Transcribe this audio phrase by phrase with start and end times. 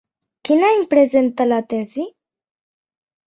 [0.47, 2.05] Quin any presentà la tesi?